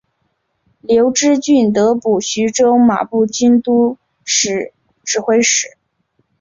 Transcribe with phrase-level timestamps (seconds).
[0.79, 5.77] 刘知俊得补徐州马步军都指挥使。